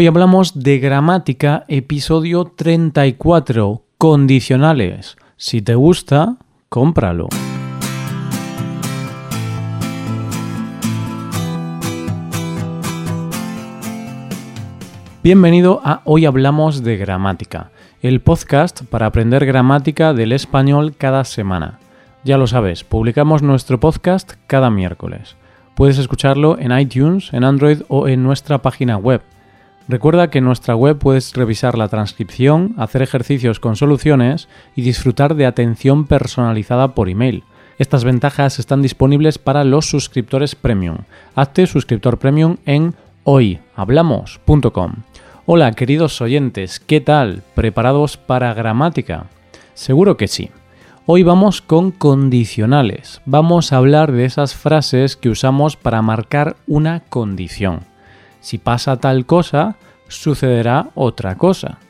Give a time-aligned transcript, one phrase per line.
[0.00, 5.16] Hoy hablamos de gramática, episodio 34, condicionales.
[5.36, 6.36] Si te gusta,
[6.68, 7.26] cómpralo.
[15.24, 21.80] Bienvenido a Hoy Hablamos de Gramática, el podcast para aprender gramática del español cada semana.
[22.22, 25.34] Ya lo sabes, publicamos nuestro podcast cada miércoles.
[25.74, 29.22] Puedes escucharlo en iTunes, en Android o en nuestra página web
[29.88, 35.34] Recuerda que en nuestra web puedes revisar la transcripción, hacer ejercicios con soluciones y disfrutar
[35.34, 37.42] de atención personalizada por email.
[37.78, 40.98] Estas ventajas están disponibles para los suscriptores premium.
[41.34, 44.92] Hazte suscriptor premium en hoyhablamos.com.
[45.46, 47.42] Hola queridos oyentes, ¿qué tal?
[47.54, 49.26] ¿Preparados para gramática?
[49.72, 50.50] Seguro que sí.
[51.06, 53.22] Hoy vamos con condicionales.
[53.24, 57.80] Vamos a hablar de esas frases que usamos para marcar una condición.
[58.48, 59.76] Si pasa tal cosa,
[60.08, 61.80] sucederá otra cosa.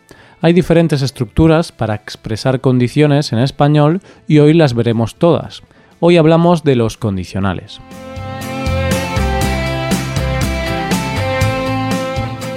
[0.40, 5.62] Hay diferentes estructuras para expresar condiciones en español y hoy las veremos todas.
[6.00, 7.80] Hoy hablamos de los condicionales.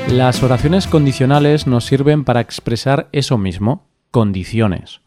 [0.09, 5.01] Las oraciones condicionales nos sirven para expresar eso mismo, condiciones.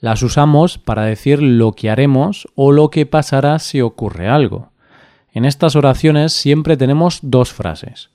[0.00, 4.72] Las usamos para decir lo que haremos o lo que pasará si ocurre algo.
[5.32, 8.09] En estas oraciones siempre tenemos dos frases.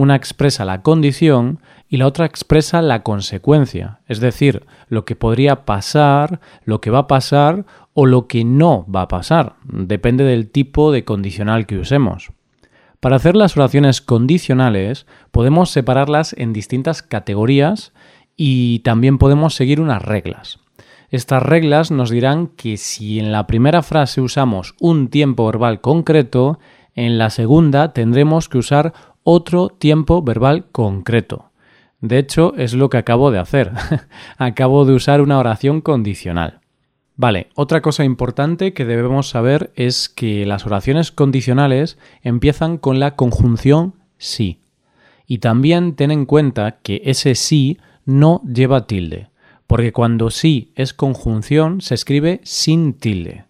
[0.00, 5.66] Una expresa la condición y la otra expresa la consecuencia, es decir, lo que podría
[5.66, 9.56] pasar, lo que va a pasar o lo que no va a pasar.
[9.64, 12.30] Depende del tipo de condicional que usemos.
[12.98, 17.92] Para hacer las oraciones condicionales podemos separarlas en distintas categorías
[18.38, 20.60] y también podemos seguir unas reglas.
[21.10, 26.58] Estas reglas nos dirán que si en la primera frase usamos un tiempo verbal concreto,
[26.94, 31.50] en la segunda tendremos que usar otro tiempo verbal concreto.
[32.00, 33.72] De hecho, es lo que acabo de hacer.
[34.38, 36.60] acabo de usar una oración condicional.
[37.16, 43.14] Vale, otra cosa importante que debemos saber es que las oraciones condicionales empiezan con la
[43.14, 44.60] conjunción sí.
[45.26, 49.28] Y también ten en cuenta que ese sí no lleva tilde,
[49.66, 53.44] porque cuando sí es conjunción se escribe sin tilde.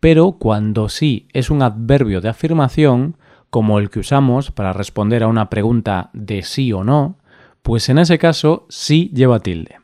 [0.00, 3.16] Pero cuando sí es un adverbio de afirmación,
[3.54, 7.18] como el que usamos para responder a una pregunta de sí o no,
[7.62, 9.76] pues en ese caso sí lleva tilde.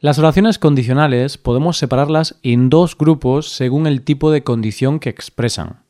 [0.00, 5.84] Las oraciones condicionales podemos separarlas en dos grupos según el tipo de condición que expresan.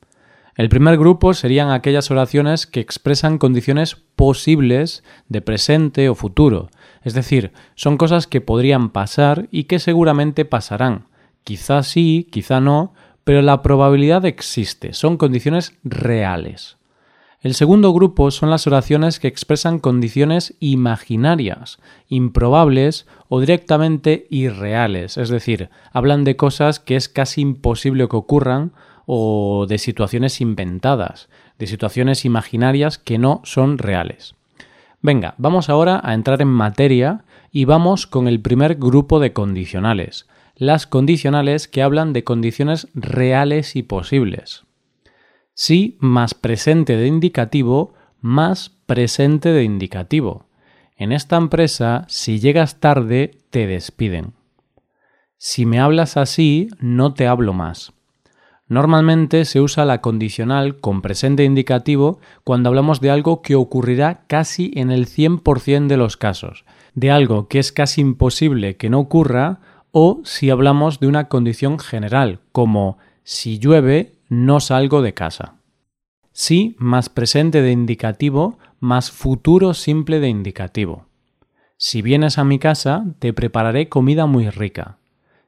[0.55, 6.69] El primer grupo serían aquellas oraciones que expresan condiciones posibles de presente o futuro,
[7.03, 11.07] es decir, son cosas que podrían pasar y que seguramente pasarán.
[11.43, 12.93] Quizá sí, quizá no,
[13.25, 16.77] pero la probabilidad existe, son condiciones reales.
[17.41, 21.79] El segundo grupo son las oraciones que expresan condiciones imaginarias,
[22.09, 28.73] improbables o directamente irreales, es decir, hablan de cosas que es casi imposible que ocurran
[29.07, 31.29] o de situaciones inventadas,
[31.61, 34.35] de situaciones imaginarias que no son reales.
[35.01, 37.23] Venga, vamos ahora a entrar en materia
[37.53, 40.27] y vamos con el primer grupo de condicionales,
[40.57, 44.65] las condicionales que hablan de condiciones reales y posibles.
[45.61, 50.47] Sí más presente de indicativo más presente de indicativo.
[50.97, 54.35] En esta empresa, si llegas tarde, te despiden.
[55.37, 57.93] Si me hablas así, no te hablo más.
[58.69, 64.71] Normalmente se usa la condicional con presente indicativo cuando hablamos de algo que ocurrirá casi
[64.77, 69.59] en el 100% de los casos, de algo que es casi imposible que no ocurra
[69.91, 75.57] o si hablamos de una condición general, como si llueve, no salgo de casa.
[76.33, 81.07] Sí más presente de indicativo más futuro simple de indicativo.
[81.77, 84.99] Si vienes a mi casa, te prepararé comida muy rica.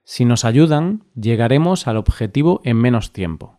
[0.04, 3.58] Si nos ayudan, llegaremos al objetivo en menos tiempo.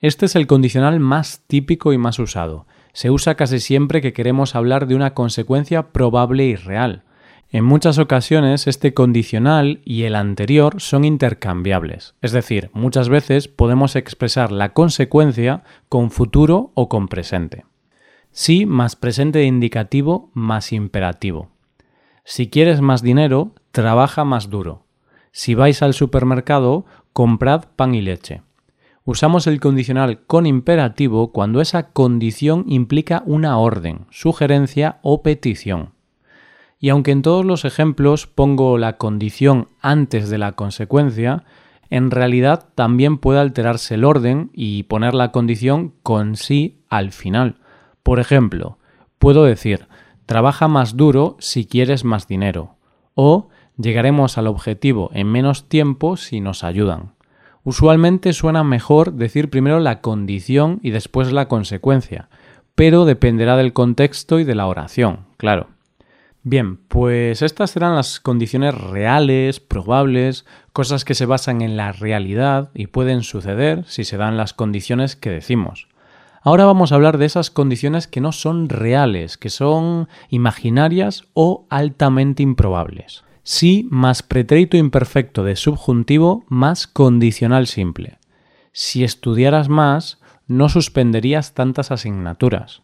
[0.00, 2.66] Este es el condicional más típico y más usado.
[2.92, 7.04] Se usa casi siempre que queremos hablar de una consecuencia probable y real,
[7.50, 13.96] en muchas ocasiones este condicional y el anterior son intercambiables, es decir, muchas veces podemos
[13.96, 17.64] expresar la consecuencia con futuro o con presente.
[18.32, 21.48] Sí más presente de indicativo más imperativo.
[22.24, 24.84] Si quieres más dinero, trabaja más duro.
[25.32, 26.84] Si vais al supermercado,
[27.14, 28.42] comprad pan y leche.
[29.04, 35.94] Usamos el condicional con imperativo cuando esa condición implica una orden, sugerencia o petición.
[36.78, 41.44] Y aunque en todos los ejemplos pongo la condición antes de la consecuencia,
[41.90, 47.56] en realidad también puede alterarse el orden y poner la condición con sí al final.
[48.02, 48.78] Por ejemplo,
[49.18, 49.88] puedo decir,
[50.26, 52.76] trabaja más duro si quieres más dinero.
[53.14, 57.14] O llegaremos al objetivo en menos tiempo si nos ayudan.
[57.64, 62.28] Usualmente suena mejor decir primero la condición y después la consecuencia,
[62.74, 65.77] pero dependerá del contexto y de la oración, claro.
[66.50, 72.70] Bien, pues estas serán las condiciones reales, probables, cosas que se basan en la realidad
[72.72, 75.88] y pueden suceder si se dan las condiciones que decimos.
[76.40, 81.66] Ahora vamos a hablar de esas condiciones que no son reales, que son imaginarias o
[81.68, 83.24] altamente improbables.
[83.42, 88.20] Si más pretérito imperfecto de subjuntivo más condicional simple.
[88.72, 92.80] Si estudiaras más, no suspenderías tantas asignaturas.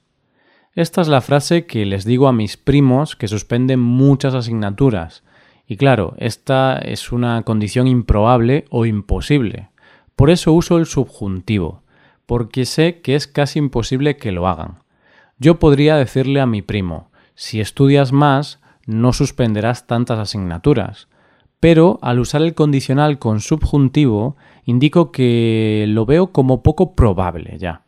[0.75, 5.23] Esta es la frase que les digo a mis primos que suspenden muchas asignaturas.
[5.69, 9.69] Y claro, esta es una condición improbable o imposible.
[10.17, 11.83] Por eso uso el subjuntivo,
[12.27, 14.81] porque sé que es casi imposible que lo hagan.
[15.39, 21.07] Yo podría decirle a mi primo, si estudias más, no suspenderás tantas asignaturas.
[21.61, 27.83] Pero al usar el condicional con subjuntivo, indico que lo veo como poco probable ya.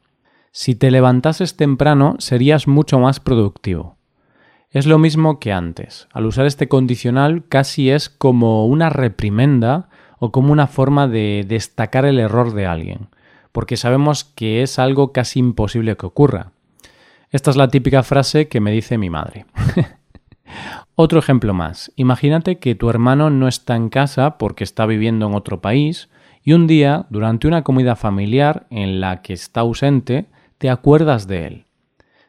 [0.58, 3.98] Si te levantases temprano, serías mucho más productivo.
[4.70, 6.08] Es lo mismo que antes.
[6.14, 12.06] Al usar este condicional casi es como una reprimenda o como una forma de destacar
[12.06, 13.08] el error de alguien,
[13.52, 16.52] porque sabemos que es algo casi imposible que ocurra.
[17.30, 19.44] Esta es la típica frase que me dice mi madre.
[20.94, 21.92] Otro ejemplo más.
[21.96, 26.08] Imagínate que tu hermano no está en casa porque está viviendo en otro país
[26.42, 31.46] y un día, durante una comida familiar en la que está ausente, te acuerdas de
[31.46, 31.64] él.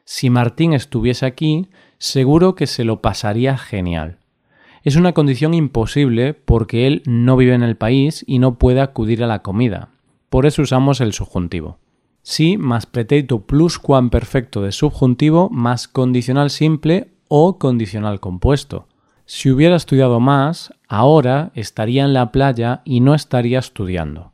[0.04, 4.18] Si Martín estuviese aquí, seguro que se lo pasaría genial.
[4.84, 9.22] Es una condición imposible porque él no vive en el país y no puede acudir
[9.22, 9.90] a la comida.
[10.30, 11.78] Por eso usamos el subjuntivo.
[12.22, 13.80] Si más pretérito plus
[14.10, 18.86] perfecto de subjuntivo más condicional simple o condicional compuesto.
[19.26, 24.32] Si hubiera estudiado más, ahora estaría en la playa y no estaría estudiando.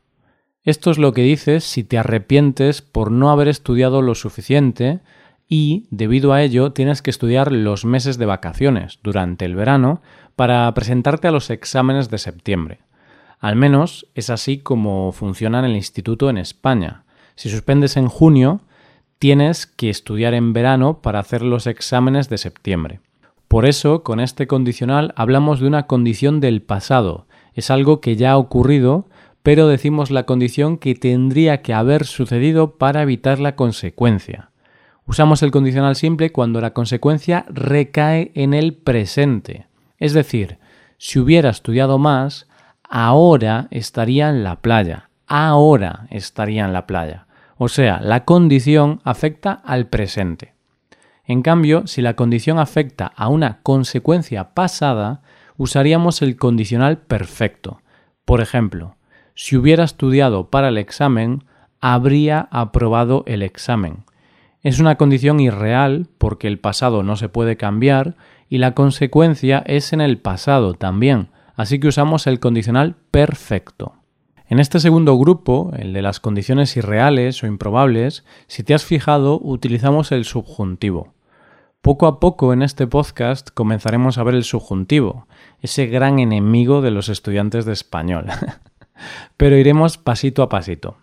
[0.65, 4.99] Esto es lo que dices si te arrepientes por no haber estudiado lo suficiente
[5.47, 10.01] y, debido a ello, tienes que estudiar los meses de vacaciones durante el verano
[10.35, 12.79] para presentarte a los exámenes de septiembre.
[13.39, 17.03] Al menos es así como funciona en el instituto en España.
[17.35, 18.61] Si suspendes en junio,
[19.19, 23.01] tienes que estudiar en verano para hacer los exámenes de septiembre.
[23.47, 27.27] Por eso, con este condicional hablamos de una condición del pasado.
[27.53, 29.05] Es algo que ya ha ocurrido,
[29.45, 34.49] pero decimos la condición que tendría que haber sucedido para evitar la consecuencia.
[35.05, 39.67] Usamos el condicional simple cuando la consecuencia recae en el presente.
[39.99, 40.57] Es decir,
[40.97, 42.47] si hubiera estudiado más,
[42.89, 45.11] ahora estaría en la playa.
[45.27, 47.27] Ahora estaría en la playa.
[47.59, 50.55] O sea, la condición afecta al presente.
[51.23, 55.21] En cambio, si la condición afecta a una consecuencia pasada,
[55.55, 57.79] usaríamos el condicional perfecto.
[58.25, 58.94] Por ejemplo,
[59.35, 61.43] si hubiera estudiado para el examen,
[61.81, 64.05] habría aprobado el examen.
[64.63, 68.15] Es una condición irreal porque el pasado no se puede cambiar
[68.49, 73.93] y la consecuencia es en el pasado también, así que usamos el condicional perfecto.
[74.47, 79.39] En este segundo grupo, el de las condiciones irreales o improbables, si te has fijado,
[79.39, 81.13] utilizamos el subjuntivo.
[81.81, 85.27] Poco a poco en este podcast comenzaremos a ver el subjuntivo,
[85.61, 88.25] ese gran enemigo de los estudiantes de español.
[89.37, 90.97] Pero iremos pasito a pasito.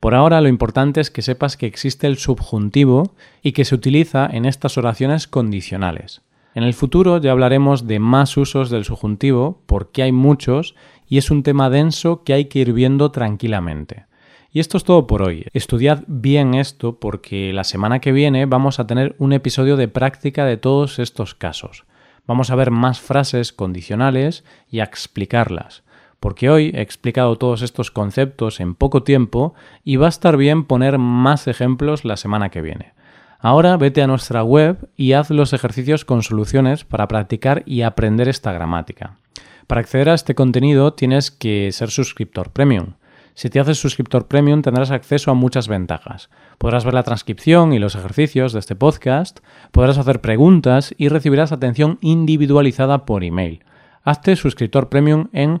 [0.00, 4.28] Por ahora lo importante es que sepas que existe el subjuntivo y que se utiliza
[4.30, 6.22] en estas oraciones condicionales.
[6.54, 10.74] En el futuro ya hablaremos de más usos del subjuntivo porque hay muchos
[11.08, 14.06] y es un tema denso que hay que ir viendo tranquilamente.
[14.50, 15.44] Y esto es todo por hoy.
[15.52, 20.46] Estudiad bien esto porque la semana que viene vamos a tener un episodio de práctica
[20.46, 21.84] de todos estos casos.
[22.26, 25.84] Vamos a ver más frases condicionales y a explicarlas.
[26.20, 29.54] Porque hoy he explicado todos estos conceptos en poco tiempo
[29.84, 32.94] y va a estar bien poner más ejemplos la semana que viene.
[33.38, 38.28] Ahora vete a nuestra web y haz los ejercicios con soluciones para practicar y aprender
[38.28, 39.18] esta gramática.
[39.66, 42.94] Para acceder a este contenido tienes que ser suscriptor premium.
[43.34, 46.30] Si te haces suscriptor premium tendrás acceso a muchas ventajas.
[46.56, 49.40] Podrás ver la transcripción y los ejercicios de este podcast,
[49.72, 53.62] podrás hacer preguntas y recibirás atención individualizada por email.
[54.04, 55.60] Hazte suscriptor premium en